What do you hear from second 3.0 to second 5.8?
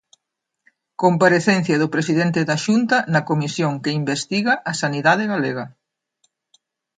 na comisión que investiga a sanidade galega.